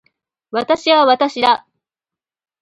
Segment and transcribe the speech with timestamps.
[0.49, 1.67] 私は私だ。